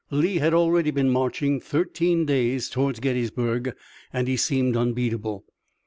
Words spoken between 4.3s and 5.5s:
seemed unbeatable.